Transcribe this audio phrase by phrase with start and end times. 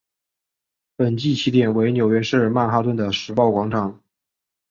[0.95, 4.01] 本季起点为纽约市曼哈顿的时报广场。